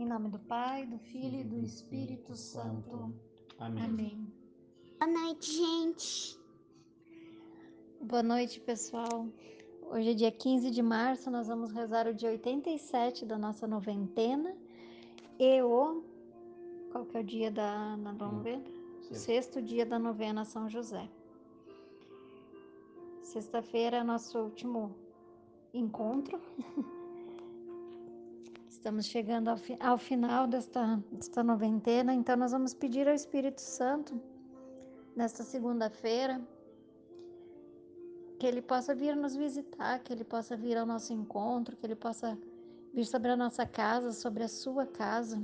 Em 0.00 0.06
nome 0.06 0.30
do 0.30 0.38
Pai, 0.38 0.86
do 0.86 0.98
Filho 0.98 1.40
e 1.40 1.44
do 1.44 1.58
Espírito 1.58 2.34
Santo. 2.34 3.12
Amém. 3.58 3.84
Amém. 3.84 4.32
Boa 4.98 5.12
noite, 5.12 5.52
gente. 5.52 6.40
Boa 8.00 8.22
noite, 8.22 8.60
pessoal. 8.60 9.28
Hoje 9.82 10.12
é 10.12 10.14
dia 10.14 10.32
15 10.32 10.70
de 10.70 10.80
março, 10.80 11.30
nós 11.30 11.48
vamos 11.48 11.70
rezar 11.70 12.08
o 12.08 12.14
dia 12.14 12.30
87 12.30 13.26
da 13.26 13.36
nossa 13.36 13.66
noventena. 13.66 14.56
E 15.38 15.60
o. 15.60 16.02
Qual 16.90 17.04
que 17.04 17.18
é 17.18 17.20
o 17.20 17.24
dia 17.24 17.50
da 17.50 17.94
na 17.98 18.14
novena? 18.14 18.64
O 19.10 19.14
sexto 19.14 19.60
dia 19.60 19.84
da 19.84 19.98
novena 19.98 20.46
São 20.46 20.66
José. 20.66 21.10
Sexta-feira 23.22 23.98
é 23.98 24.02
nosso 24.02 24.38
último 24.38 24.96
encontro. 25.74 26.40
Estamos 28.80 29.04
chegando 29.04 29.48
ao, 29.48 29.58
fi 29.58 29.76
ao 29.78 29.98
final 29.98 30.46
desta, 30.46 31.04
desta 31.12 31.42
noventena, 31.44 32.14
então 32.14 32.34
nós 32.34 32.52
vamos 32.52 32.72
pedir 32.72 33.06
ao 33.06 33.14
Espírito 33.14 33.60
Santo, 33.60 34.18
nesta 35.14 35.44
segunda-feira, 35.44 36.40
que 38.38 38.46
ele 38.46 38.62
possa 38.62 38.94
vir 38.94 39.14
nos 39.14 39.36
visitar, 39.36 39.98
que 39.98 40.10
ele 40.10 40.24
possa 40.24 40.56
vir 40.56 40.78
ao 40.78 40.86
nosso 40.86 41.12
encontro, 41.12 41.76
que 41.76 41.84
ele 41.84 41.94
possa 41.94 42.38
vir 42.94 43.04
sobre 43.04 43.30
a 43.30 43.36
nossa 43.36 43.66
casa, 43.66 44.12
sobre 44.12 44.44
a 44.44 44.48
sua 44.48 44.86
casa. 44.86 45.38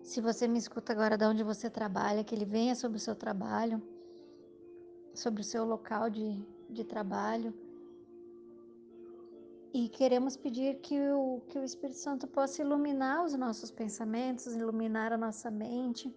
Se 0.00 0.20
você 0.20 0.46
me 0.46 0.60
escuta 0.60 0.92
agora 0.92 1.18
de 1.18 1.24
onde 1.24 1.42
você 1.42 1.68
trabalha, 1.68 2.22
que 2.22 2.36
ele 2.36 2.44
venha 2.44 2.76
sobre 2.76 2.98
o 2.98 3.00
seu 3.00 3.16
trabalho, 3.16 3.82
sobre 5.12 5.40
o 5.40 5.44
seu 5.44 5.64
local 5.64 6.08
de, 6.08 6.40
de 6.70 6.84
trabalho. 6.84 7.52
E 9.74 9.88
queremos 9.88 10.36
pedir 10.36 10.76
que 10.76 10.98
o, 11.10 11.42
que 11.48 11.58
o 11.58 11.64
Espírito 11.64 11.98
Santo 11.98 12.26
possa 12.28 12.62
iluminar 12.62 13.24
os 13.24 13.34
nossos 13.34 13.70
pensamentos, 13.70 14.46
iluminar 14.46 15.12
a 15.12 15.18
nossa 15.18 15.50
mente, 15.50 16.14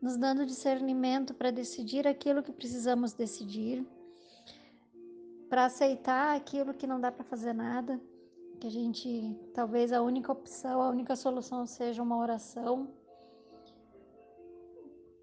nos 0.00 0.16
dando 0.16 0.46
discernimento 0.46 1.32
para 1.32 1.50
decidir 1.50 2.06
aquilo 2.06 2.42
que 2.42 2.52
precisamos 2.52 3.14
decidir 3.14 3.84
para 5.52 5.66
aceitar 5.66 6.34
aquilo 6.34 6.72
que 6.72 6.86
não 6.86 6.98
dá 6.98 7.12
para 7.12 7.24
fazer 7.24 7.52
nada, 7.52 8.00
que 8.58 8.66
a 8.66 8.70
gente, 8.70 9.36
talvez 9.52 9.92
a 9.92 10.00
única 10.00 10.32
opção, 10.32 10.80
a 10.80 10.88
única 10.88 11.14
solução 11.14 11.66
seja 11.66 12.02
uma 12.02 12.16
oração, 12.16 12.88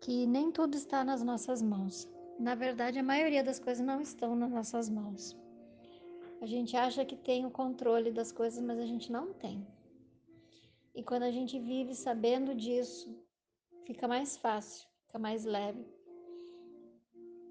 que 0.02 0.27
nem 0.27 0.52
tudo 0.52 0.75
está 0.77 1.03
nas 1.03 1.23
nossas 1.23 1.63
mãos. 1.63 2.08
Na 2.39 2.53
verdade, 2.53 2.99
a 2.99 3.03
maioria 3.03 3.43
das 3.43 3.58
coisas 3.58 3.83
não 3.83 3.99
estão 3.99 4.36
nas 4.36 4.52
nossas 4.52 4.88
mãos. 4.88 5.36
A 6.41 6.45
gente 6.45 6.75
acha 6.75 7.05
que 7.05 7.15
tem 7.15 7.45
o 7.45 7.51
controle 7.51 8.11
das 8.11 8.31
coisas, 8.31 8.63
mas 8.63 8.79
a 8.79 8.85
gente 8.85 9.11
não 9.11 9.33
tem. 9.33 9.67
E 10.95 11.03
quando 11.03 11.23
a 11.23 11.31
gente 11.31 11.59
vive 11.59 11.93
sabendo 11.93 12.55
disso, 12.55 13.21
fica 13.85 14.07
mais 14.07 14.37
fácil, 14.37 14.87
fica 15.05 15.19
mais 15.19 15.45
leve 15.45 15.85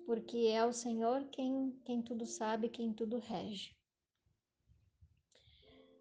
porque 0.08 0.46
é 0.46 0.64
o 0.64 0.72
Senhor 0.72 1.22
quem, 1.26 1.78
quem 1.84 2.00
tudo 2.00 2.24
sabe, 2.24 2.70
quem 2.70 2.94
tudo 2.94 3.18
rege. 3.18 3.76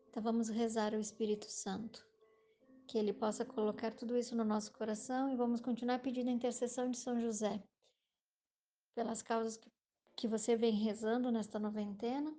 Então 0.07 0.23
vamos 0.23 0.47
rezar 0.47 0.93
ao 0.93 1.01
Espírito 1.01 1.51
Santo, 1.51 2.07
que 2.87 2.97
ele 2.97 3.11
possa 3.11 3.43
colocar 3.43 3.91
tudo 3.93 4.17
isso 4.17 4.33
no 4.33 4.45
nosso 4.45 4.71
coração 4.71 5.29
e 5.29 5.35
vamos 5.35 5.59
continuar 5.59 5.99
pedindo 5.99 6.29
a 6.29 6.31
intercessão 6.31 6.89
de 6.89 6.97
São 6.97 7.19
José 7.19 7.61
pelas 8.95 9.21
causas 9.21 9.57
que, 9.57 9.69
que 10.15 10.25
você 10.25 10.55
vem 10.55 10.71
rezando 10.71 11.29
nesta 11.29 11.59
noventena 11.59 12.33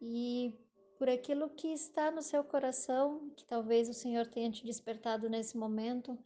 e 0.00 0.58
por 0.98 1.08
aquilo 1.08 1.50
que 1.50 1.68
está 1.68 2.10
no 2.10 2.22
seu 2.22 2.42
coração, 2.44 3.30
que 3.36 3.44
talvez 3.44 3.88
o 3.88 3.94
Senhor 3.94 4.26
tenha 4.26 4.50
te 4.50 4.64
despertado 4.64 5.28
nesse 5.28 5.56
momento 5.56 6.18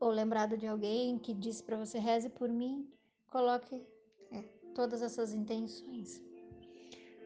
ou 0.00 0.10
lembrado 0.10 0.56
de 0.56 0.66
alguém 0.66 1.18
que 1.18 1.32
disse 1.32 1.62
para 1.62 1.76
você 1.76 1.98
reze 1.98 2.28
por 2.28 2.48
mim, 2.48 2.88
coloque 3.26 3.82
é, 4.30 4.42
todas 4.74 5.02
essas 5.02 5.32
intenções. 5.32 6.22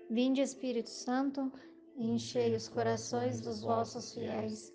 Vinde 0.09 0.41
Espírito 0.41 0.89
Santo, 0.89 1.53
enchei 1.97 2.55
os 2.55 2.69
corações 2.69 3.41
dos 3.41 3.63
vossos 3.63 4.15
fiéis 4.15 4.73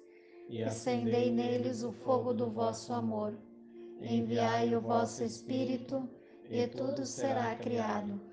e 0.49 0.61
acendei 0.63 1.31
neles 1.31 1.83
o 1.83 1.91
fogo 1.91 2.33
do 2.33 2.49
vosso 2.49 2.91
amor. 2.91 3.37
Enviai 4.01 4.75
o 4.75 4.81
vosso 4.81 5.23
Espírito 5.23 6.07
e 6.49 6.67
tudo 6.67 7.05
será 7.05 7.55
criado 7.55 8.32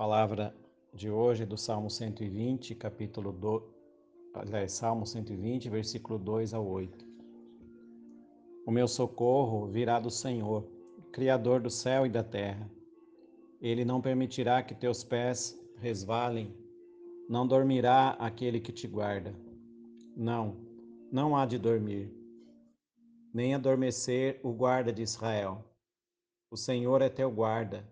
Palavra 0.00 0.56
de 0.94 1.10
hoje 1.10 1.44
do 1.44 1.58
Salmo 1.58 1.90
120, 1.90 2.74
capítulo 2.74 3.32
2, 3.32 3.62
aliás, 4.32 4.72
Salmo 4.72 5.04
120, 5.04 5.68
versículo 5.68 6.18
2 6.18 6.54
ao 6.54 6.66
8. 6.66 7.06
O 8.66 8.70
meu 8.70 8.88
socorro 8.88 9.66
virá 9.66 10.00
do 10.00 10.10
Senhor, 10.10 10.66
Criador 11.12 11.60
do 11.60 11.68
céu 11.68 12.06
e 12.06 12.08
da 12.08 12.24
terra. 12.24 12.66
Ele 13.60 13.84
não 13.84 14.00
permitirá 14.00 14.62
que 14.62 14.74
teus 14.74 15.04
pés 15.04 15.62
resvalem, 15.76 16.50
não 17.28 17.46
dormirá 17.46 18.16
aquele 18.18 18.58
que 18.58 18.72
te 18.72 18.88
guarda. 18.88 19.34
Não, 20.16 20.56
não 21.12 21.36
há 21.36 21.44
de 21.44 21.58
dormir, 21.58 22.10
nem 23.34 23.54
adormecer 23.54 24.40
o 24.42 24.50
guarda 24.50 24.94
de 24.94 25.02
Israel. 25.02 25.62
O 26.50 26.56
Senhor 26.56 27.02
é 27.02 27.10
teu 27.10 27.30
guarda, 27.30 27.86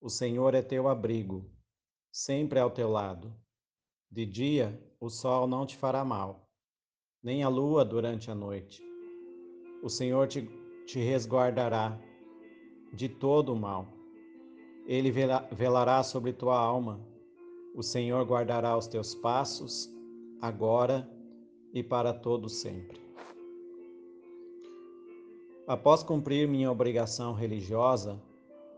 o 0.00 0.08
Senhor 0.08 0.54
é 0.54 0.62
teu 0.62 0.88
abrigo, 0.88 1.50
sempre 2.10 2.58
ao 2.58 2.70
teu 2.70 2.90
lado. 2.90 3.34
De 4.10 4.26
dia 4.26 4.80
o 4.98 5.08
sol 5.08 5.46
não 5.46 5.66
te 5.66 5.76
fará 5.76 6.04
mal, 6.04 6.48
nem 7.22 7.42
a 7.42 7.48
lua 7.48 7.84
durante 7.84 8.30
a 8.30 8.34
noite 8.34 8.90
o 9.82 9.88
Senhor 9.88 10.28
te, 10.28 10.42
te 10.86 10.98
resguardará 11.00 11.98
de 12.92 13.08
todo 13.08 13.52
o 13.52 13.56
mal. 13.56 13.86
Ele 14.86 15.10
velará 15.52 16.02
sobre 16.02 16.32
tua 16.32 16.58
alma. 16.58 17.00
O 17.74 17.82
Senhor 17.82 18.24
guardará 18.26 18.76
os 18.76 18.86
teus 18.86 19.14
passos, 19.14 19.88
agora 20.40 21.08
e 21.72 21.82
para 21.82 22.12
todo 22.12 22.48
sempre. 22.48 23.00
Após 25.66 26.02
cumprir 26.02 26.48
minha 26.48 26.70
obrigação 26.70 27.32
religiosa, 27.32 28.20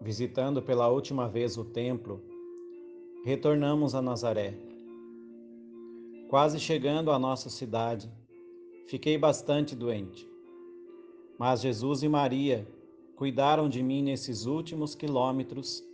visitando 0.02 0.60
pela 0.60 0.88
última 0.88 1.28
vez 1.28 1.56
o 1.56 1.64
templo, 1.64 2.20
retornamos 3.24 3.94
a 3.94 4.02
Nazaré. 4.02 4.54
Quase 6.28 6.58
chegando 6.58 7.12
à 7.12 7.18
nossa 7.18 7.48
cidade, 7.48 8.10
fiquei 8.88 9.16
bastante 9.16 9.76
doente. 9.76 10.28
Mas 11.38 11.60
Jesus 11.60 12.02
e 12.02 12.08
Maria 12.08 12.66
cuidaram 13.14 13.68
de 13.68 13.80
mim 13.82 14.02
nesses 14.02 14.44
últimos 14.44 14.96
quilômetros 14.96 15.84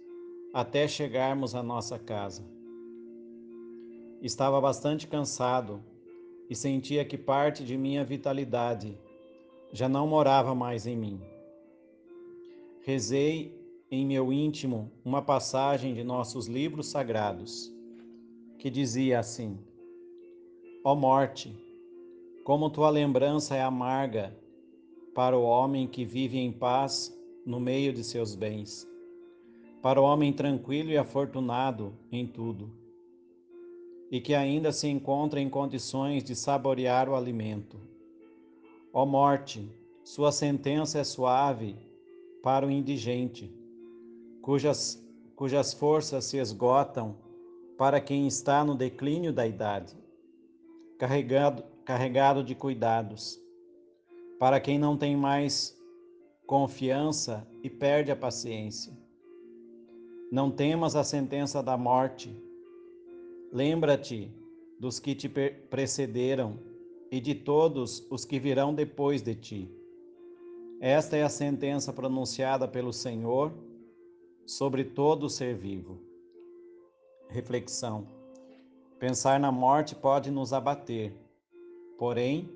até 0.55 0.89
chegarmos 0.89 1.55
à 1.55 1.63
nossa 1.63 1.99
casa. 1.99 2.43
Estava 4.23 4.59
bastante 4.59 5.07
cansado 5.07 5.83
e 6.49 6.55
sentia 6.55 7.05
que 7.05 7.19
parte 7.19 7.63
de 7.63 7.77
minha 7.77 8.05
vitalidade 8.05 8.99
já 9.71 9.87
não 9.87 10.07
morava 10.07 10.55
mais 10.55 10.87
em 10.87 10.97
mim. 10.97 11.21
Rezei 12.81 13.58
em 13.91 14.05
meu 14.05 14.33
íntimo 14.33 14.91
uma 15.03 15.23
passagem 15.23 15.95
de 15.95 16.05
nossos 16.05 16.47
livros 16.47 16.89
sagrados, 16.89 17.73
que 18.59 18.69
dizia 18.69 19.19
assim: 19.19 19.59
Ó 20.85 20.93
oh 20.93 20.97
morte, 20.97 21.57
como 22.45 22.71
tua 22.71 22.91
lembrança 22.91 23.57
é 23.57 23.63
amarga 23.63 24.37
para 25.15 25.37
o 25.37 25.43
homem 25.43 25.87
que 25.87 26.05
vive 26.05 26.39
em 26.39 26.53
paz 26.53 27.17
no 27.47 27.59
meio 27.59 27.93
de 27.93 28.05
seus 28.05 28.35
bens, 28.35 28.87
para 29.81 30.01
o 30.01 30.05
homem 30.05 30.33
tranquilo 30.33 30.91
e 30.91 30.99
afortunado 30.99 31.95
em 32.13 32.27
tudo, 32.27 32.71
e 34.11 34.21
que 34.21 34.35
ainda 34.35 34.71
se 34.71 34.87
encontra 34.87 35.41
em 35.41 35.49
condições 35.49 36.23
de 36.23 36.37
saborear 36.37 37.09
o 37.09 37.15
alimento. 37.15 37.79
Ó 38.93 39.07
morte, 39.07 39.67
sua 40.05 40.31
sentença 40.31 40.99
é 40.99 41.05
suave 41.05 41.75
para 42.43 42.67
o 42.67 42.71
indigente, 42.71 43.51
cujas, 44.49 44.99
cujas 45.37 45.75
forças 45.75 46.25
se 46.25 46.39
esgotam 46.39 47.15
para 47.77 48.01
quem 48.01 48.27
está 48.27 48.65
no 48.65 48.75
declínio 48.75 49.31
da 49.31 49.47
idade. 49.47 49.95
carregado, 50.99 51.63
carregado 51.85 52.43
de 52.43 52.55
cuidados. 52.55 53.39
Para 54.39 54.59
quem 54.59 54.79
não 54.79 54.97
tem 54.97 55.15
mais 55.15 55.79
confiança 56.47 57.47
e 57.63 57.69
perde 57.69 58.11
a 58.11 58.17
paciência. 58.17 58.97
Não 60.33 60.51
temas 60.51 60.97
a 60.97 61.05
sentença 61.05 61.63
da 61.63 61.77
morte. 61.77 62.35
Lembra-te 63.53 64.33
dos 64.81 64.99
que 64.99 65.15
te 65.15 65.29
precederam 65.29 66.59
e 67.11 67.21
de 67.21 67.35
todos 67.35 68.03
os 68.11 68.25
que 68.25 68.39
virão 68.39 68.75
depois 68.75 69.21
de 69.21 69.35
ti. 69.35 69.71
Esta 70.81 71.19
é 71.19 71.23
a 71.23 71.29
sentença 71.29 71.93
pronunciada 71.93 72.67
pelo 72.67 72.95
Senhor 72.95 73.68
sobre 74.49 74.83
todo 74.83 75.29
ser 75.29 75.55
vivo. 75.55 76.01
Reflexão. 77.29 78.09
Pensar 78.99 79.39
na 79.39 79.53
morte 79.53 79.95
pode 79.95 80.31
nos 80.31 80.55
abater, 80.55 81.15
porém, 81.99 82.51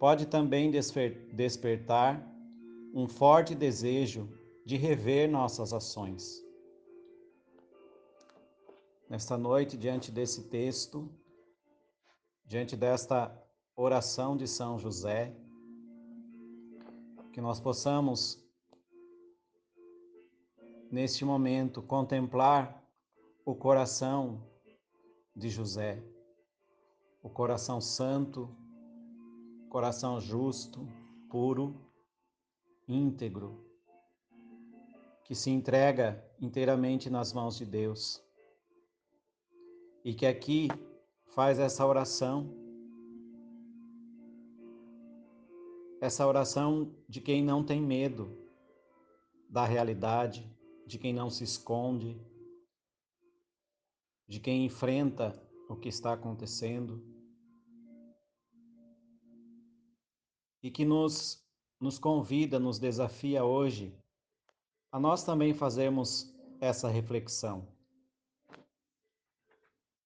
pode 0.00 0.24
também 0.24 0.70
despertar 0.70 2.26
um 2.94 3.06
forte 3.06 3.54
desejo 3.54 4.26
de 4.64 4.76
rever 4.76 5.30
nossas 5.30 5.74
ações. 5.74 6.42
Nesta 9.06 9.36
noite, 9.36 9.76
diante 9.76 10.10
desse 10.10 10.44
texto, 10.44 11.08
diante 12.46 12.74
desta 12.74 13.30
oração 13.76 14.34
de 14.34 14.48
São 14.48 14.78
José, 14.78 15.36
que 17.32 17.40
nós 17.40 17.60
possamos, 17.60 18.42
neste 20.90 21.24
momento, 21.24 21.82
contemplar 21.82 22.82
o 23.44 23.54
coração 23.54 24.42
de 25.34 25.48
José, 25.48 26.02
o 27.22 27.28
coração 27.28 27.80
santo, 27.80 28.48
coração 29.68 30.20
justo, 30.20 30.86
puro, 31.30 31.74
íntegro, 32.86 33.64
que 35.24 35.34
se 35.34 35.50
entrega 35.50 36.24
inteiramente 36.40 37.10
nas 37.10 37.32
mãos 37.32 37.58
de 37.58 37.66
Deus. 37.66 38.22
E 40.04 40.14
que 40.14 40.24
aqui 40.24 40.68
faz 41.34 41.58
essa 41.58 41.84
oração 41.84 42.54
essa 46.00 46.26
oração 46.26 46.94
de 47.08 47.20
quem 47.20 47.42
não 47.42 47.64
tem 47.64 47.82
medo 47.82 48.36
da 49.48 49.64
realidade, 49.64 50.48
de 50.88 50.98
quem 50.98 51.12
não 51.12 51.28
se 51.28 51.44
esconde, 51.44 52.18
de 54.26 54.40
quem 54.40 54.64
enfrenta 54.64 55.38
o 55.68 55.76
que 55.76 55.90
está 55.90 56.14
acontecendo 56.14 57.04
e 60.62 60.70
que 60.70 60.86
nos, 60.86 61.46
nos 61.78 61.98
convida, 61.98 62.58
nos 62.58 62.78
desafia 62.78 63.44
hoje 63.44 63.94
a 64.90 64.98
nós 64.98 65.22
também 65.22 65.52
fazermos 65.52 66.34
essa 66.58 66.88
reflexão, 66.88 67.68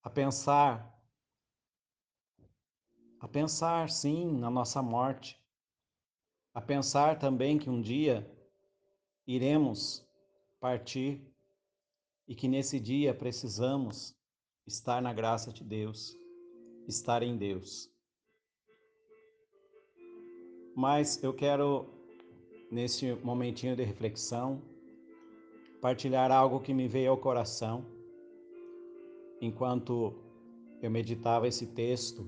a 0.03 0.11
pensar, 0.11 1.01
a 3.21 3.29
pensar 3.29 3.89
sim 3.89 4.33
na 4.33 4.51
nossa 4.51 4.83
morte, 4.83 5.41
a 6.53 6.61
pensar 6.61 7.21
também 7.21 7.57
que 7.57 7.71
um 7.71 7.81
dia 7.81 8.29
iremos 9.25 10.05
partir 10.63 11.21
e 12.29 12.37
que 12.37 12.47
nesse 12.47 12.79
dia 12.79 13.13
precisamos 13.13 14.17
estar 14.65 15.03
na 15.03 15.13
graça 15.13 15.53
de 15.53 15.65
Deus, 15.65 16.17
estar 16.87 17.21
em 17.21 17.37
Deus. 17.37 17.91
Mas 20.77 21.21
eu 21.21 21.35
quero, 21.35 21.93
nesse 22.71 23.13
momentinho 23.25 23.75
de 23.75 23.83
reflexão, 23.83 24.63
partilhar 25.81 26.31
algo 26.31 26.61
que 26.61 26.73
me 26.73 26.87
veio 26.87 27.11
ao 27.11 27.19
coração 27.19 27.85
enquanto 29.41 30.15
eu 30.81 30.93
meditava 30.93 31.49
esse 31.49 31.67
texto 31.67 32.25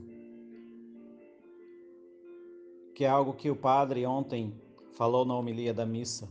que 2.97 3.05
é 3.05 3.09
algo 3.09 3.33
que 3.33 3.49
o 3.49 3.57
padre 3.57 4.05
ontem 4.05 4.53
falou 4.93 5.25
na 5.25 5.37
homilia 5.37 5.73
da 5.73 5.87
missa. 5.87 6.29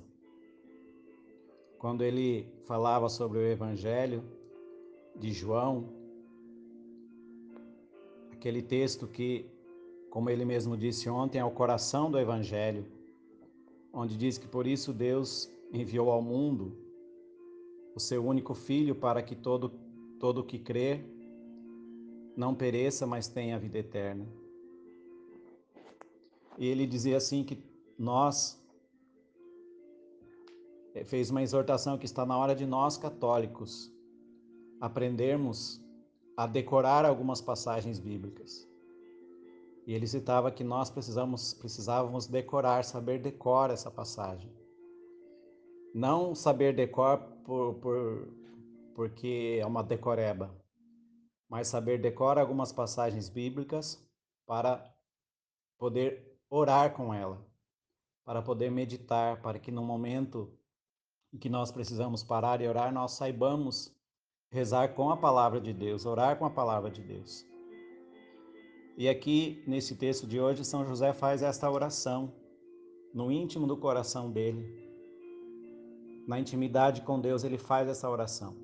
Quando 1.83 2.01
ele 2.01 2.47
falava 2.65 3.09
sobre 3.09 3.39
o 3.39 3.41
Evangelho 3.41 4.23
de 5.17 5.33
João, 5.33 5.89
aquele 8.31 8.61
texto 8.61 9.05
que, 9.05 9.45
como 10.09 10.29
ele 10.29 10.45
mesmo 10.45 10.77
disse 10.77 11.09
ontem, 11.09 11.39
é 11.39 11.43
o 11.43 11.51
coração 11.51 12.09
do 12.09 12.17
Evangelho, 12.17 12.85
onde 13.91 14.15
diz 14.15 14.37
que 14.37 14.47
por 14.47 14.65
isso 14.65 14.93
Deus 14.93 15.51
enviou 15.73 16.09
ao 16.09 16.21
mundo 16.21 16.73
o 17.93 17.99
seu 17.99 18.25
único 18.25 18.53
filho 18.53 18.95
para 18.95 19.21
que 19.21 19.35
todo 19.35 19.69
todo 20.21 20.41
que 20.41 20.59
crer 20.59 21.03
não 22.33 22.55
pereça, 22.55 23.05
mas 23.05 23.27
tenha 23.27 23.57
a 23.57 23.59
vida 23.59 23.79
eterna. 23.79 24.25
E 26.57 26.65
ele 26.65 26.87
dizia 26.87 27.17
assim 27.17 27.43
que 27.43 27.61
nós 27.99 28.62
fez 31.05 31.31
uma 31.31 31.41
exortação 31.41 31.97
que 31.97 32.05
está 32.05 32.25
na 32.25 32.37
hora 32.37 32.55
de 32.55 32.65
nós 32.65 32.97
católicos 32.97 33.91
aprendermos 34.79 35.81
a 36.37 36.45
decorar 36.45 37.05
algumas 37.05 37.41
passagens 37.41 37.99
bíblicas. 37.99 38.67
E 39.85 39.93
ele 39.93 40.07
citava 40.07 40.51
que 40.51 40.63
nós 40.63 40.89
precisamos, 40.89 41.53
precisávamos 41.53 42.27
decorar, 42.27 42.83
saber 42.83 43.19
decor 43.19 43.69
essa 43.69 43.89
passagem. 43.89 44.51
Não 45.93 46.33
saber 46.33 46.75
decor 46.75 47.17
por, 47.43 47.75
por, 47.75 48.27
porque 48.95 49.59
é 49.61 49.65
uma 49.65 49.83
decoreba, 49.83 50.55
mas 51.49 51.67
saber 51.67 52.01
decor 52.01 52.37
algumas 52.37 52.71
passagens 52.71 53.29
bíblicas 53.29 54.03
para 54.45 54.83
poder 55.77 56.37
orar 56.49 56.93
com 56.93 57.13
ela, 57.13 57.45
para 58.23 58.41
poder 58.41 58.71
meditar, 58.71 59.41
para 59.41 59.59
que 59.59 59.71
no 59.71 59.83
momento 59.83 60.51
em 61.33 61.37
que 61.37 61.49
nós 61.49 61.71
precisamos 61.71 62.23
parar 62.23 62.61
e 62.61 62.67
orar, 62.67 62.93
nós 62.93 63.13
saibamos 63.13 63.91
rezar 64.51 64.93
com 64.93 65.09
a 65.09 65.17
palavra 65.17 65.59
de 65.59 65.73
Deus, 65.73 66.05
orar 66.05 66.37
com 66.37 66.45
a 66.45 66.49
palavra 66.49 66.91
de 66.91 67.01
Deus. 67.01 67.45
E 68.95 69.09
aqui, 69.09 69.63
nesse 69.65 69.95
texto 69.95 70.27
de 70.27 70.39
hoje, 70.39 70.63
São 70.63 70.85
José 70.85 71.11
faz 71.13 71.41
esta 71.41 71.69
oração 71.69 72.31
no 73.13 73.31
íntimo 73.31 73.65
do 73.65 73.75
coração 73.75 74.31
dele. 74.31 74.63
Na 76.27 76.39
intimidade 76.39 77.01
com 77.01 77.19
Deus, 77.19 77.43
ele 77.43 77.57
faz 77.57 77.89
essa 77.89 78.07
oração. 78.07 78.55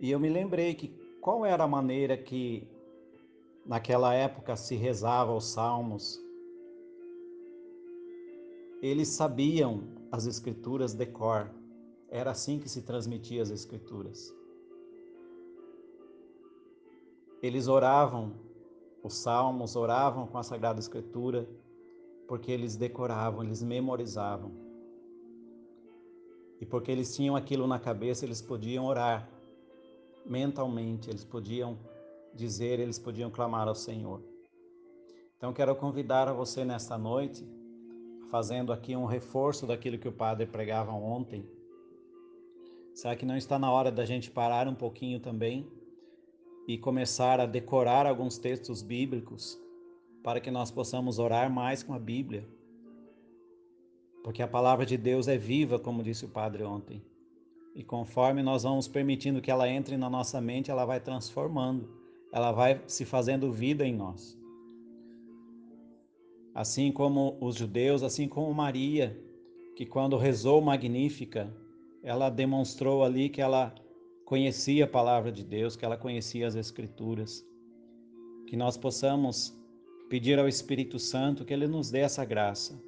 E 0.00 0.10
eu 0.10 0.18
me 0.18 0.30
lembrei 0.30 0.74
que 0.74 0.88
qual 1.20 1.44
era 1.44 1.64
a 1.64 1.68
maneira 1.68 2.16
que 2.16 2.66
naquela 3.64 4.14
época 4.14 4.56
se 4.56 4.74
rezava 4.74 5.32
os 5.32 5.52
salmos. 5.52 6.18
Eles 8.82 9.08
sabiam 9.08 9.84
as 10.10 10.26
escrituras 10.26 10.92
de 10.92 11.06
cor. 11.06 11.48
Era 12.10 12.32
assim 12.32 12.58
que 12.58 12.68
se 12.68 12.82
transmitia 12.82 13.40
as 13.40 13.50
escrituras. 13.50 14.34
Eles 17.40 17.68
oravam 17.68 18.34
os 19.04 19.14
salmos, 19.14 19.76
oravam 19.76 20.26
com 20.26 20.36
a 20.36 20.42
Sagrada 20.42 20.80
Escritura, 20.80 21.48
porque 22.26 22.50
eles 22.50 22.74
decoravam, 22.74 23.44
eles 23.44 23.62
memorizavam. 23.62 24.52
E 26.60 26.66
porque 26.66 26.90
eles 26.90 27.14
tinham 27.14 27.36
aquilo 27.36 27.66
na 27.68 27.78
cabeça, 27.78 28.24
eles 28.24 28.42
podiam 28.42 28.84
orar 28.84 29.28
mentalmente, 30.26 31.08
eles 31.08 31.24
podiam 31.24 31.78
dizer, 32.34 32.80
eles 32.80 32.98
podiam 32.98 33.30
clamar 33.30 33.68
ao 33.68 33.74
Senhor. 33.74 34.22
Então 35.36 35.52
quero 35.52 35.74
convidar 35.76 36.28
a 36.28 36.32
você 36.32 36.64
nesta 36.64 36.96
noite, 36.96 37.44
fazendo 38.32 38.72
aqui 38.72 38.96
um 38.96 39.04
reforço 39.04 39.66
daquilo 39.66 39.98
que 39.98 40.08
o 40.08 40.12
padre 40.12 40.46
pregava 40.46 40.90
ontem. 40.90 41.46
Será 42.94 43.14
que 43.14 43.24
não 43.26 43.36
está 43.36 43.58
na 43.58 43.70
hora 43.70 43.92
da 43.92 44.04
gente 44.04 44.30
parar 44.30 44.66
um 44.66 44.74
pouquinho 44.74 45.20
também 45.20 45.70
e 46.66 46.76
começar 46.78 47.38
a 47.38 47.46
decorar 47.46 48.06
alguns 48.06 48.38
textos 48.38 48.82
bíblicos 48.82 49.60
para 50.24 50.40
que 50.40 50.50
nós 50.50 50.70
possamos 50.70 51.18
orar 51.18 51.52
mais 51.52 51.82
com 51.82 51.92
a 51.92 51.98
Bíblia? 51.98 52.48
Porque 54.24 54.42
a 54.42 54.48
palavra 54.48 54.86
de 54.86 54.96
Deus 54.96 55.28
é 55.28 55.36
viva, 55.36 55.78
como 55.78 56.02
disse 56.02 56.24
o 56.24 56.28
padre 56.28 56.62
ontem. 56.62 57.02
E 57.74 57.84
conforme 57.84 58.42
nós 58.42 58.62
vamos 58.62 58.88
permitindo 58.88 59.42
que 59.42 59.50
ela 59.50 59.68
entre 59.68 59.96
na 59.96 60.08
nossa 60.08 60.40
mente, 60.40 60.70
ela 60.70 60.84
vai 60.84 61.00
transformando 61.00 62.02
ela 62.32 62.50
vai 62.50 62.80
se 62.86 63.04
fazendo 63.04 63.52
vida 63.52 63.86
em 63.86 63.94
nós. 63.94 64.41
Assim 66.54 66.92
como 66.92 67.36
os 67.40 67.56
judeus, 67.56 68.02
assim 68.02 68.28
como 68.28 68.52
Maria, 68.52 69.18
que 69.74 69.86
quando 69.86 70.16
rezou 70.16 70.60
Magnífica, 70.60 71.52
ela 72.02 72.28
demonstrou 72.28 73.02
ali 73.02 73.28
que 73.28 73.40
ela 73.40 73.74
conhecia 74.24 74.84
a 74.84 74.88
palavra 74.88 75.32
de 75.32 75.44
Deus, 75.44 75.76
que 75.76 75.84
ela 75.84 75.96
conhecia 75.96 76.46
as 76.46 76.54
Escrituras, 76.54 77.46
que 78.46 78.56
nós 78.56 78.76
possamos 78.76 79.56
pedir 80.10 80.38
ao 80.38 80.46
Espírito 80.46 80.98
Santo 80.98 81.44
que 81.44 81.54
ele 81.54 81.66
nos 81.66 81.90
dê 81.90 82.00
essa 82.00 82.24
graça 82.24 82.78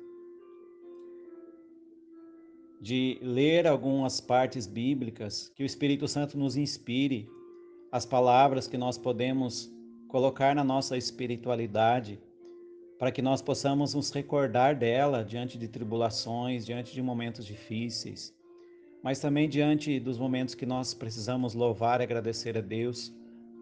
de 2.85 3.19
ler 3.23 3.67
algumas 3.67 4.21
partes 4.21 4.67
bíblicas, 4.67 5.51
que 5.57 5.63
o 5.63 5.67
Espírito 5.67 6.07
Santo 6.07 6.37
nos 6.37 6.55
inspire 6.55 7.27
as 7.91 8.05
palavras 8.05 8.69
que 8.69 8.77
nós 8.77 8.99
podemos 8.99 9.73
colocar 10.07 10.55
na 10.55 10.63
nossa 10.63 10.95
espiritualidade, 10.95 12.21
para 12.99 13.11
que 13.11 13.21
nós 13.21 13.43
possamos 13.43 13.95
nos 13.95 14.11
recordar 14.11 14.77
dela 14.77 15.25
diante 15.25 15.59
de 15.59 15.69
tribulações, 15.69 16.65
diante 16.65 16.93
de 16.93 17.03
momentos 17.03 17.45
difíceis, 17.45 18.35
mas 19.03 19.19
também 19.19 19.49
diante 19.49 20.01
dos 20.01 20.19
momentos 20.19 20.55
que 20.55 20.65
nós 20.65 20.95
precisamos 20.95 21.55
louvar 21.55 22.01
e 22.01 22.05
agradecer 22.05 22.57
a 22.57 22.61
Deus, 22.61 23.13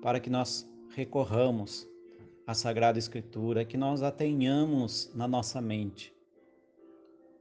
para 0.00 0.20
que 0.20 0.30
nós 0.30 0.68
recorramos 0.94 1.88
à 2.46 2.54
Sagrada 2.54 2.98
Escritura, 2.98 3.64
que 3.64 3.76
nós 3.76 4.02
a 4.02 4.10
tenhamos 4.10 5.10
na 5.14 5.26
nossa 5.26 5.60
mente 5.60 6.12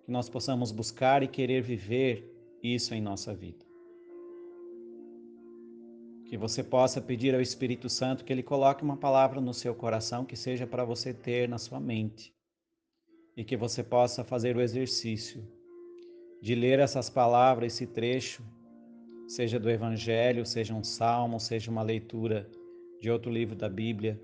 que 0.03 0.12
nós 0.12 0.29
possamos 0.29 0.71
buscar 0.71 1.24
e 1.24 1.27
querer 1.27 1.62
viver 1.62 2.29
isso 2.62 2.93
em 2.93 3.01
nossa 3.01 3.33
vida. 3.33 3.70
Que 6.31 6.38
você 6.38 6.63
possa 6.63 7.01
pedir 7.01 7.35
ao 7.35 7.41
Espírito 7.41 7.89
Santo 7.89 8.23
que 8.23 8.31
ele 8.31 8.41
coloque 8.41 8.83
uma 8.83 8.95
palavra 8.95 9.41
no 9.41 9.53
seu 9.53 9.75
coração 9.75 10.23
que 10.23 10.38
seja 10.38 10.65
para 10.65 10.85
você 10.85 11.13
ter 11.13 11.50
na 11.50 11.57
sua 11.57 11.77
mente. 11.77 12.33
E 13.35 13.43
que 13.43 13.57
você 13.57 13.83
possa 13.83 14.23
fazer 14.23 14.55
o 14.55 14.61
exercício 14.61 15.45
de 16.41 16.55
ler 16.55 16.79
essas 16.79 17.09
palavras, 17.09 17.73
esse 17.73 17.85
trecho, 17.85 18.41
seja 19.27 19.59
do 19.59 19.69
Evangelho, 19.69 20.45
seja 20.45 20.73
um 20.73 20.85
salmo, 20.85 21.38
seja 21.38 21.69
uma 21.69 21.81
leitura 21.83 22.50
de 23.01 23.11
outro 23.11 23.29
livro 23.29 23.53
da 23.53 23.67
Bíblia, 23.67 24.17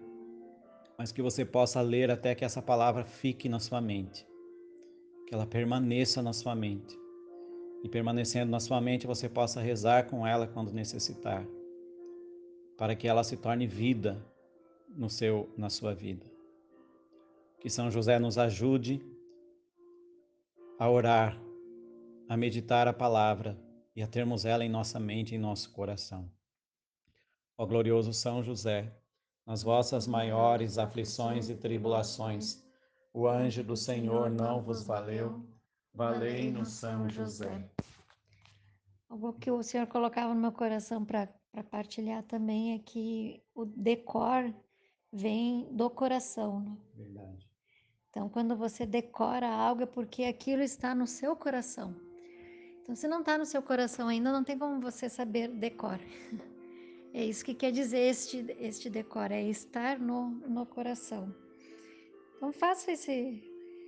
mas 0.97 1.11
que 1.11 1.21
você 1.21 1.43
possa 1.43 1.81
ler 1.81 2.09
até 2.09 2.33
que 2.33 2.45
essa 2.45 2.61
palavra 2.61 3.03
fique 3.03 3.49
na 3.49 3.59
sua 3.59 3.81
mente 3.81 4.25
que 5.27 5.33
ela 5.33 5.45
permaneça 5.45 6.21
na 6.21 6.31
sua 6.31 6.55
mente. 6.55 6.97
E 7.83 7.89
permanecendo 7.89 8.49
na 8.49 8.61
sua 8.61 8.79
mente, 8.79 9.05
você 9.05 9.27
possa 9.27 9.59
rezar 9.59 10.07
com 10.09 10.25
ela 10.25 10.47
quando 10.47 10.71
necessitar, 10.71 11.45
para 12.77 12.95
que 12.95 13.07
ela 13.07 13.23
se 13.23 13.35
torne 13.35 13.65
vida 13.65 14.23
no 14.87 15.09
seu 15.09 15.51
na 15.57 15.69
sua 15.69 15.93
vida. 15.93 16.25
Que 17.59 17.69
São 17.69 17.89
José 17.89 18.19
nos 18.19 18.37
ajude 18.37 19.01
a 20.79 20.89
orar, 20.89 21.37
a 22.29 22.37
meditar 22.37 22.87
a 22.87 22.93
palavra 22.93 23.57
e 23.95 24.03
a 24.03 24.07
termos 24.07 24.45
ela 24.45 24.63
em 24.63 24.69
nossa 24.69 24.99
mente, 24.99 25.33
em 25.33 25.39
nosso 25.39 25.71
coração. 25.71 26.31
Ó 27.57 27.65
glorioso 27.65 28.13
São 28.13 28.43
José, 28.43 28.95
nas 29.45 29.63
vossas 29.63 30.05
maiores 30.05 30.77
aflições 30.77 31.49
e 31.49 31.55
tribulações, 31.55 32.63
o 33.11 33.27
anjo 33.27 33.63
do 33.63 33.75
Senhor 33.75 34.29
não 34.29 34.61
vos 34.61 34.83
valeu. 34.83 35.43
Valei-nos, 35.93 36.69
São 36.69 37.09
José. 37.09 37.67
Algo 39.09 39.33
que 39.33 39.49
o 39.49 39.63
Senhor 39.63 39.87
colocava 39.87 40.35
no 40.35 40.39
meu 40.39 40.51
coração 40.51 41.03
para 41.03 41.27
partilhar 41.63 42.23
também 42.23 42.73
é 42.73 42.79
que 42.79 43.41
o 43.55 43.65
decor 43.65 44.53
vem 45.11 45.67
do 45.71 45.89
coração. 45.89 46.61
Né? 46.61 46.77
Verdade. 46.95 47.47
Então, 48.09 48.29
quando 48.29 48.55
você 48.55 48.85
decora 48.85 49.47
algo, 49.47 49.83
é 49.83 49.85
porque 49.85 50.23
aquilo 50.23 50.61
está 50.61 50.95
no 50.95 51.05
seu 51.05 51.35
coração. 51.35 51.95
Então, 52.81 52.95
se 52.95 53.07
não 53.07 53.19
está 53.19 53.37
no 53.37 53.45
seu 53.45 53.61
coração 53.61 54.07
ainda, 54.07 54.31
não 54.31 54.43
tem 54.43 54.57
como 54.57 54.79
você 54.79 55.09
saber 55.09 55.47
decor. 55.49 55.99
É 57.13 57.25
isso 57.25 57.43
que 57.43 57.55
quer 57.55 57.71
dizer 57.71 57.97
este, 57.97 58.45
este 58.59 58.91
decor, 58.91 59.31
é 59.31 59.41
estar 59.41 59.97
no, 59.97 60.29
no 60.29 60.67
coração. 60.67 61.33
Então 62.35 62.51
faça 62.51 62.91
esse, 62.91 63.41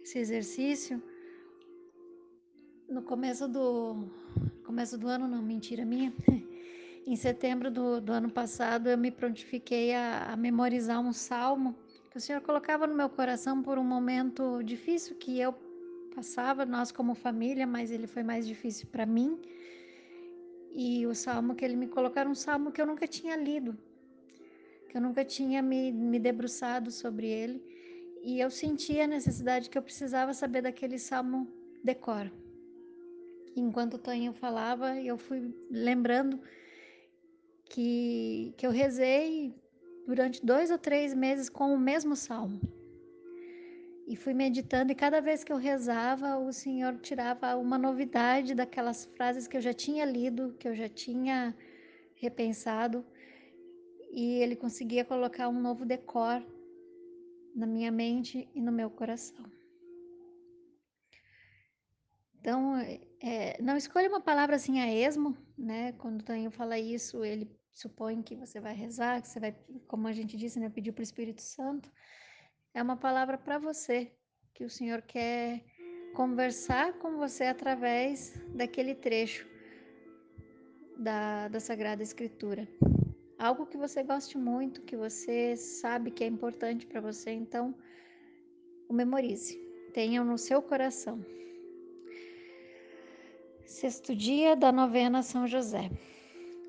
esse 0.04 0.18
exercício. 0.18 1.04
No 2.90 3.04
começo 3.04 3.48
do 3.48 4.10
começo 4.66 4.98
do 4.98 5.08
ano, 5.08 5.28
não, 5.28 5.44
mentira 5.44 5.86
minha. 5.86 6.12
em 7.10 7.16
setembro 7.16 7.72
do, 7.72 8.00
do 8.00 8.14
ano 8.14 8.30
passado, 8.30 8.88
eu 8.88 8.96
me 8.96 9.10
prontifiquei 9.10 9.96
a, 9.96 10.32
a 10.32 10.38
memorizar 10.38 11.02
um 11.02 11.12
salmo 11.12 11.76
que 12.12 12.18
o 12.18 12.22
Senhor 12.22 12.40
colocava 12.40 12.86
no 12.86 12.94
meu 12.94 13.10
coração 13.10 13.64
por 13.64 13.80
um 13.80 13.84
momento 13.84 14.62
difícil 14.62 15.16
que 15.16 15.40
eu 15.40 15.52
passava, 16.14 16.68
nós 16.68 16.92
como 16.92 17.16
família, 17.16 17.66
mas 17.66 17.90
ele 17.90 18.06
foi 18.06 18.22
mais 18.22 18.46
difícil 18.46 18.88
para 18.92 19.08
mim. 19.08 19.40
E 20.72 21.08
o 21.08 21.16
salmo 21.16 21.56
que 21.56 21.66
ele 21.66 21.76
me 21.76 21.88
colocou 21.88 22.20
era 22.20 22.30
um 22.30 22.36
salmo 22.36 22.72
que 22.72 22.80
eu 22.80 22.86
nunca 22.86 23.08
tinha 23.08 23.36
lido, 23.36 23.76
que 24.88 24.96
eu 24.96 25.02
nunca 25.02 25.26
tinha 25.26 25.64
me, 25.64 25.92
me 25.92 26.20
debruçado 26.20 26.92
sobre 26.92 27.28
ele. 27.28 27.60
E 28.22 28.40
eu 28.40 28.52
senti 28.52 29.00
a 29.00 29.08
necessidade 29.08 29.68
que 29.68 29.80
eu 29.80 29.82
precisava 29.82 30.32
saber 30.32 30.62
daquele 30.62 31.00
salmo 31.00 31.48
decor. 31.84 32.32
Enquanto 33.56 33.96
o 33.96 33.98
Toninho 33.98 34.32
falava, 34.32 34.96
eu 35.02 35.18
fui 35.18 35.52
lembrando 35.72 36.40
que, 37.70 38.54
que 38.58 38.66
eu 38.66 38.72
rezei 38.72 39.54
durante 40.08 40.44
dois 40.44 40.72
ou 40.72 40.78
três 40.78 41.14
meses 41.14 41.50
com 41.50 41.74
o 41.74 41.80
mesmo 41.80 42.16
salmo. 42.16 42.60
E 44.08 44.16
fui 44.16 44.34
meditando, 44.34 44.92
e 44.92 44.96
cada 44.96 45.22
vez 45.22 45.44
que 45.44 45.54
eu 45.54 45.58
rezava, 45.58 46.38
o 46.40 46.52
Senhor 46.52 46.98
tirava 46.98 47.56
uma 47.56 47.78
novidade 47.78 48.56
daquelas 48.56 49.06
frases 49.06 49.48
que 49.48 49.56
eu 49.56 49.62
já 49.62 49.72
tinha 49.72 50.04
lido, 50.04 50.56
que 50.60 50.68
eu 50.68 50.74
já 50.74 50.90
tinha 50.90 51.56
repensado, 52.16 53.06
e 54.12 54.42
Ele 54.42 54.56
conseguia 54.56 55.06
colocar 55.06 55.48
um 55.48 55.62
novo 55.62 55.86
decor 55.86 56.44
na 57.56 57.68
minha 57.68 57.92
mente 57.92 58.50
e 58.56 58.60
no 58.60 58.72
meu 58.72 58.90
coração. 58.90 59.46
Então, 62.40 62.78
é, 63.22 63.62
não 63.62 63.78
escolha 63.78 64.10
uma 64.10 64.22
palavra 64.22 64.56
assim 64.56 64.80
a 64.80 64.92
esmo, 64.92 65.38
né? 65.56 65.92
Quando 65.94 66.22
o 66.22 66.24
Tonho 66.24 66.50
fala 66.50 66.80
isso, 66.80 67.24
ele 67.24 67.59
supõe 67.72 68.22
que 68.22 68.36
você 68.36 68.60
vai 68.60 68.74
rezar, 68.74 69.22
que 69.22 69.28
você 69.28 69.40
vai, 69.40 69.56
como 69.88 70.08
a 70.08 70.12
gente 70.12 70.38
disse, 70.38 70.60
né, 70.60 70.70
pedir 70.70 70.92
para 70.92 71.02
o 71.02 71.04
Espírito 71.04 71.42
Santo. 71.42 71.92
É 72.74 72.82
uma 72.82 72.98
palavra 72.98 73.38
para 73.38 73.58
você, 73.58 74.12
que 74.54 74.64
o 74.64 74.70
Senhor 74.70 75.02
quer 75.02 75.64
conversar 76.14 76.94
com 76.94 77.18
você 77.18 77.46
através 77.46 78.34
daquele 78.54 78.96
trecho 78.96 79.48
da, 80.98 81.48
da 81.48 81.60
Sagrada 81.60 82.04
Escritura 82.04 82.68
algo 83.40 83.66
que 83.66 83.78
você 83.78 84.04
goste 84.04 84.38
muito, 84.38 84.82
que 84.82 84.98
você 84.98 85.56
sabe 85.56 86.12
que 86.12 86.24
é 86.24 86.28
importante 86.28 86.86
para 86.86 87.00
você, 87.00 87.32
então 87.32 87.74
o 88.90 88.94
memorize, 88.94 89.58
tenha 89.94 90.24
no 90.24 90.38
seu 90.38 90.62
coração. 90.62 91.26
Sexto 93.66 94.14
dia 94.14 94.56
da 94.56 94.72
novena 94.72 95.24
São 95.24 95.48
José. 95.48 95.90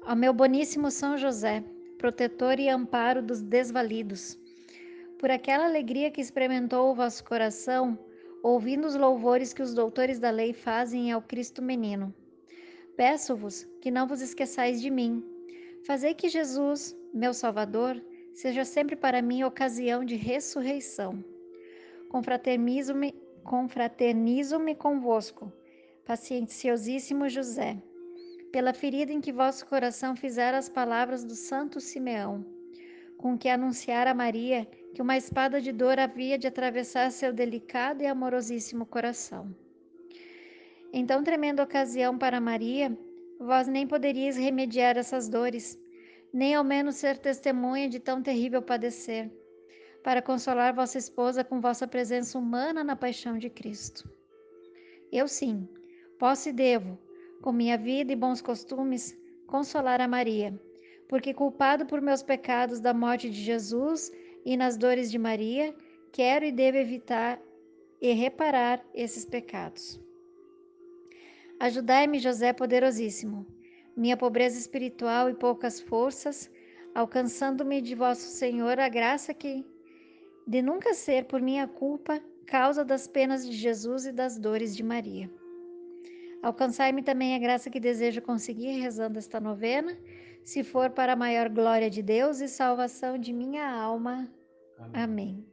Ao 0.04 0.16
meu 0.16 0.32
boníssimo 0.32 0.90
São 0.90 1.16
José, 1.16 1.62
protetor 1.98 2.58
e 2.58 2.68
amparo 2.68 3.22
dos 3.22 3.42
desvalidos, 3.42 4.38
por 5.18 5.30
aquela 5.30 5.66
alegria 5.66 6.10
que 6.10 6.20
experimentou 6.20 6.90
o 6.90 6.94
vosso 6.94 7.22
coração, 7.24 7.98
ouvindo 8.42 8.86
os 8.86 8.94
louvores 8.94 9.52
que 9.52 9.62
os 9.62 9.74
doutores 9.74 10.18
da 10.18 10.30
lei 10.30 10.52
fazem 10.52 11.12
ao 11.12 11.20
Cristo 11.20 11.62
menino. 11.62 12.14
Peço-vos 12.96 13.66
que 13.80 13.90
não 13.90 14.06
vos 14.06 14.20
esqueçais 14.20 14.80
de 14.80 14.90
mim, 14.90 15.22
Fazei 15.84 16.14
que 16.14 16.28
Jesus, 16.28 16.96
meu 17.12 17.32
Salvador, 17.32 18.00
seja 18.34 18.64
sempre 18.64 18.94
para 18.94 19.22
mim 19.22 19.42
ocasião 19.42 20.04
de 20.04 20.14
ressurreição. 20.14 21.24
Confraternizo-me 22.08 23.14
confraternizo 23.42 24.58
convosco, 24.76 25.50
pacienciosíssimo 26.04 27.28
José, 27.28 27.82
pela 28.52 28.72
ferida 28.72 29.12
em 29.12 29.20
que 29.20 29.32
vosso 29.32 29.66
coração 29.66 30.16
fizera 30.16 30.58
as 30.58 30.68
palavras 30.68 31.24
do 31.24 31.34
santo 31.34 31.80
Simeão, 31.80 32.44
com 33.16 33.38
que 33.38 33.48
anunciara 33.48 34.10
a 34.10 34.14
Maria 34.14 34.66
que 34.94 35.02
uma 35.02 35.16
espada 35.16 35.60
de 35.60 35.72
dor 35.72 35.98
havia 35.98 36.36
de 36.36 36.46
atravessar 36.46 37.10
seu 37.12 37.32
delicado 37.32 38.02
e 38.02 38.06
amorosíssimo 38.06 38.84
coração. 38.84 39.54
Então, 40.92 41.22
tremenda 41.22 41.62
ocasião 41.62 42.18
para 42.18 42.40
Maria, 42.40 42.96
vós 43.38 43.68
nem 43.68 43.86
poderíeis 43.86 44.36
remediar 44.36 44.98
essas 44.98 45.28
dores, 45.28 45.78
nem 46.32 46.54
ao 46.54 46.64
menos 46.64 46.96
ser 46.96 47.18
testemunha 47.18 47.88
de 47.88 48.00
tão 48.00 48.20
terrível 48.22 48.60
padecer, 48.60 49.30
para 50.02 50.22
consolar 50.22 50.74
vossa 50.74 50.98
esposa 50.98 51.44
com 51.44 51.60
vossa 51.60 51.86
presença 51.86 52.36
humana 52.38 52.82
na 52.82 52.96
paixão 52.96 53.38
de 53.38 53.48
Cristo. 53.48 54.10
Eu 55.12 55.28
sim, 55.28 55.68
posso 56.18 56.48
e 56.48 56.52
devo, 56.52 56.98
com 57.40 57.52
minha 57.52 57.76
vida 57.78 58.12
e 58.12 58.16
bons 58.16 58.42
costumes, 58.42 59.16
consolar 59.46 60.00
a 60.00 60.08
Maria, 60.08 60.58
porque 61.08 61.34
culpado 61.34 61.86
por 61.86 62.00
meus 62.00 62.22
pecados 62.22 62.80
da 62.80 62.94
morte 62.94 63.30
de 63.30 63.42
Jesus 63.42 64.12
e 64.44 64.56
nas 64.56 64.76
dores 64.76 65.10
de 65.10 65.18
Maria, 65.18 65.74
quero 66.12 66.44
e 66.44 66.52
devo 66.52 66.78
evitar 66.78 67.40
e 68.00 68.12
reparar 68.12 68.84
esses 68.94 69.24
pecados. 69.24 70.00
Ajudai-me, 71.58 72.18
José 72.18 72.52
poderosíssimo. 72.52 73.46
Minha 73.96 74.16
pobreza 74.16 74.58
espiritual 74.58 75.28
e 75.28 75.34
poucas 75.34 75.80
forças, 75.80 76.50
alcançando-me 76.94 77.82
de 77.82 77.94
vosso 77.94 78.28
Senhor 78.28 78.78
a 78.78 78.88
graça 78.88 79.34
que 79.34 79.64
de 80.46 80.62
nunca 80.62 80.94
ser 80.94 81.26
por 81.26 81.40
minha 81.40 81.68
culpa 81.68 82.20
causa 82.46 82.84
das 82.84 83.06
penas 83.06 83.48
de 83.48 83.54
Jesus 83.56 84.06
e 84.06 84.12
das 84.12 84.38
dores 84.38 84.74
de 84.74 84.82
Maria. 84.82 85.30
Alcançai-me 86.42 87.02
também 87.02 87.34
a 87.34 87.38
graça 87.38 87.68
que 87.68 87.78
desejo 87.78 88.22
conseguir 88.22 88.80
rezando 88.80 89.18
esta 89.18 89.38
novena, 89.38 89.96
se 90.42 90.64
for 90.64 90.90
para 90.90 91.12
a 91.12 91.16
maior 91.16 91.48
glória 91.50 91.90
de 91.90 92.02
Deus 92.02 92.40
e 92.40 92.48
salvação 92.48 93.18
de 93.18 93.32
minha 93.32 93.70
alma. 93.70 94.32
Amém. 94.78 95.02
Amém. 95.02 95.50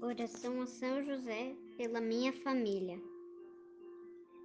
Oração 0.00 0.60
a 0.62 0.66
São 0.66 1.04
José 1.04 1.54
pela 1.76 2.00
minha 2.00 2.32
família. 2.32 3.00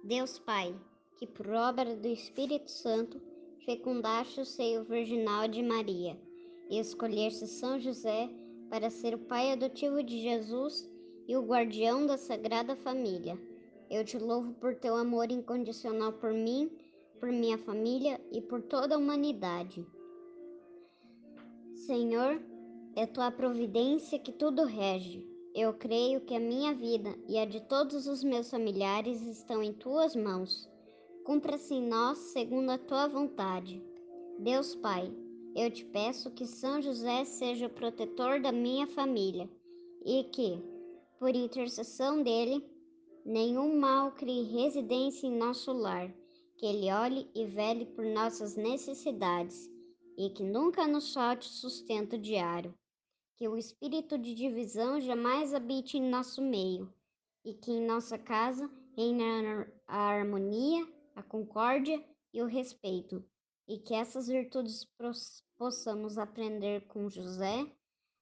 Deus 0.04 0.38
Pai, 0.38 0.74
que 1.16 1.26
por 1.26 1.48
obra 1.50 1.96
do 1.96 2.08
Espírito 2.08 2.70
Santo 2.70 3.20
fecundaste 3.64 4.40
o 4.40 4.44
seio 4.44 4.84
virginal 4.84 5.48
de 5.48 5.62
Maria 5.62 6.16
e 6.70 6.78
escolheste 6.78 7.46
São 7.46 7.80
José 7.80 8.30
para 8.70 8.90
ser 8.90 9.14
o 9.14 9.18
pai 9.18 9.52
adotivo 9.52 10.02
de 10.02 10.20
Jesus 10.20 10.88
e 11.26 11.36
o 11.36 11.42
guardião 11.42 12.06
da 12.06 12.16
Sagrada 12.16 12.76
Família. 12.76 13.38
Eu 13.90 14.04
te 14.04 14.18
louvo 14.18 14.52
por 14.54 14.74
teu 14.74 14.96
amor 14.96 15.30
incondicional 15.30 16.12
por 16.12 16.32
mim, 16.32 16.70
por 17.18 17.30
minha 17.30 17.58
família 17.58 18.20
e 18.30 18.40
por 18.40 18.62
toda 18.62 18.94
a 18.94 18.98
humanidade. 18.98 19.86
Senhor, 21.74 22.40
é 22.94 23.06
tua 23.06 23.30
providência 23.30 24.18
que 24.18 24.32
tudo 24.32 24.64
rege. 24.64 25.26
Eu 25.54 25.72
creio 25.72 26.20
que 26.20 26.34
a 26.34 26.40
minha 26.40 26.74
vida 26.74 27.14
e 27.26 27.38
a 27.38 27.44
de 27.44 27.60
todos 27.62 28.06
os 28.06 28.22
meus 28.22 28.50
familiares 28.50 29.22
estão 29.22 29.62
em 29.62 29.72
tuas 29.72 30.14
mãos. 30.14 30.68
Cumpra-se 31.24 31.74
em 31.74 31.88
nós 31.88 32.18
segundo 32.18 32.70
a 32.70 32.78
tua 32.78 33.08
vontade. 33.08 33.82
Deus 34.38 34.74
Pai, 34.74 35.12
eu 35.54 35.70
te 35.70 35.84
peço 35.84 36.30
que 36.30 36.46
São 36.46 36.80
José 36.80 37.24
seja 37.24 37.66
o 37.66 37.70
protetor 37.70 38.40
da 38.40 38.52
minha 38.52 38.86
família 38.86 39.48
e 40.04 40.24
que, 40.24 40.62
por 41.18 41.34
intercessão 41.34 42.22
dele, 42.22 42.64
nenhum 43.24 43.78
mal 43.78 44.12
crie 44.12 44.42
residência 44.42 45.26
em 45.26 45.36
nosso 45.36 45.72
lar, 45.72 46.12
que 46.56 46.66
ele 46.66 46.90
olhe 46.92 47.28
e 47.34 47.44
vele 47.44 47.86
por 47.86 48.04
nossas 48.04 48.56
necessidades 48.56 49.70
e 50.16 50.30
que 50.30 50.42
nunca 50.42 50.86
nos 50.86 51.12
falte 51.12 51.48
sustento 51.48 52.18
diário 52.18 52.74
que 53.38 53.46
o 53.46 53.56
espírito 53.56 54.18
de 54.18 54.34
divisão 54.34 55.00
jamais 55.00 55.54
habite 55.54 55.96
em 55.96 56.10
nosso 56.10 56.42
meio, 56.42 56.92
e 57.44 57.54
que 57.54 57.70
em 57.70 57.86
nossa 57.86 58.18
casa 58.18 58.68
reine 58.96 59.22
a 59.86 59.96
harmonia, 59.96 60.84
a 61.14 61.22
concórdia 61.22 62.04
e 62.34 62.42
o 62.42 62.46
respeito, 62.46 63.24
e 63.68 63.78
que 63.78 63.94
essas 63.94 64.26
virtudes 64.26 64.86
possamos 65.58 66.16
aprender 66.16 66.86
com 66.86 67.08
José, 67.08 67.70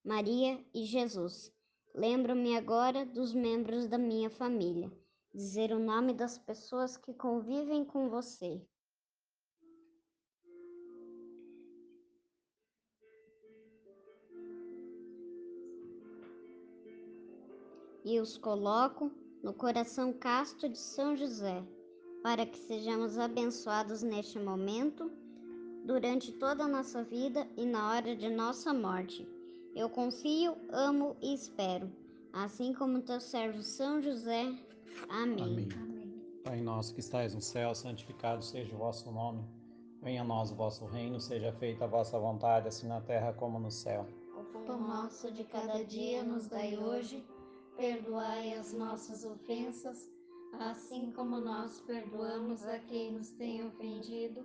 Maria 0.04 0.62
e 0.74 0.84
Jesus. 0.84 1.52
Lembro-me 1.94 2.56
agora 2.56 3.06
dos 3.06 3.32
membros 3.32 3.86
da 3.86 3.96
minha 3.96 4.28
família. 4.28 4.90
Dizer 5.32 5.72
o 5.72 5.78
nome 5.78 6.12
das 6.12 6.36
pessoas 6.36 6.96
que 6.96 7.14
convivem 7.14 7.84
com 7.84 8.10
você. 8.10 8.60
e 18.06 18.20
os 18.20 18.38
coloco 18.38 19.10
no 19.42 19.52
coração 19.52 20.12
casto 20.12 20.68
de 20.68 20.78
São 20.78 21.16
José, 21.16 21.60
para 22.22 22.46
que 22.46 22.56
sejamos 22.56 23.18
abençoados 23.18 24.00
neste 24.00 24.38
momento, 24.38 25.10
durante 25.86 26.32
toda 26.32 26.64
a 26.64 26.68
nossa 26.68 27.04
vida 27.04 27.46
e 27.56 27.64
na 27.64 27.92
hora 27.92 28.16
de 28.16 28.28
nossa 28.28 28.74
morte. 28.74 29.26
Eu 29.74 29.88
confio, 29.88 30.56
amo 30.70 31.16
e 31.22 31.32
espero, 31.32 31.88
assim 32.32 32.74
como 32.74 33.02
teu 33.02 33.20
servo 33.20 33.62
São 33.62 34.02
José. 34.02 34.52
Amém. 35.08 35.68
Amém. 35.72 35.96
Pai 36.42 36.60
nosso 36.60 36.92
que 36.92 37.00
estais 37.00 37.34
no 37.34 37.40
céu, 37.40 37.74
santificado 37.74 38.44
seja 38.44 38.74
o 38.74 38.78
vosso 38.78 39.10
nome. 39.12 39.44
Venha 40.02 40.22
a 40.22 40.24
nós 40.24 40.50
o 40.50 40.56
vosso 40.56 40.84
reino, 40.86 41.20
seja 41.20 41.52
feita 41.52 41.84
a 41.84 41.88
vossa 41.88 42.18
vontade, 42.18 42.68
assim 42.68 42.88
na 42.88 43.00
terra 43.00 43.32
como 43.32 43.58
no 43.58 43.70
céu. 43.70 44.06
O 44.36 44.44
pão 44.66 44.80
nosso 44.80 45.30
de 45.30 45.44
cada 45.44 45.84
dia 45.84 46.22
nos 46.22 46.48
dai 46.48 46.76
hoje 46.76 47.24
perdoai 47.76 48.54
as 48.54 48.72
nossas 48.72 49.24
ofensas, 49.24 50.10
assim 50.58 51.12
como 51.12 51.40
nós 51.40 51.80
perdoamos 51.80 52.64
a 52.64 52.78
quem 52.78 53.12
nos 53.12 53.30
tem 53.30 53.64
ofendido, 53.64 54.44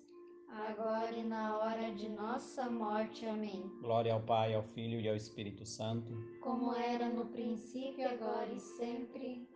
agora 0.51 1.11
e 1.11 1.23
na 1.23 1.57
hora 1.57 1.91
de 1.91 2.09
nossa 2.09 2.69
morte. 2.69 3.25
Amém. 3.25 3.63
Glória 3.81 4.13
ao 4.13 4.21
Pai, 4.21 4.53
ao 4.53 4.63
Filho 4.63 4.99
e 4.99 5.07
ao 5.07 5.15
Espírito 5.15 5.65
Santo, 5.65 6.11
como 6.41 6.73
era 6.75 7.09
no 7.09 7.25
princípio, 7.25 8.07
agora 8.07 8.51
e 8.51 8.59
sempre. 8.59 9.47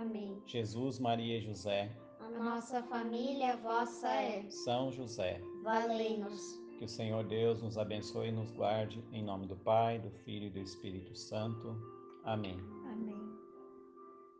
Amém. 0.00 0.42
Jesus, 0.46 0.98
Maria 0.98 1.38
e 1.38 1.40
José, 1.40 1.90
a 2.20 2.30
nossa 2.30 2.82
família 2.82 3.56
vossa 3.56 4.08
é. 4.08 4.48
São 4.50 4.92
José, 4.92 5.40
valei-nos. 5.62 6.60
Que 6.78 6.84
o 6.84 6.88
Senhor 6.88 7.24
Deus 7.24 7.60
nos 7.60 7.76
abençoe 7.76 8.28
e 8.28 8.32
nos 8.32 8.52
guarde, 8.52 9.02
em 9.12 9.22
nome 9.22 9.46
do 9.46 9.56
Pai, 9.56 9.98
do 9.98 10.10
Filho 10.10 10.46
e 10.46 10.50
do 10.50 10.60
Espírito 10.60 11.16
Santo. 11.16 11.76
Amém. 12.24 12.56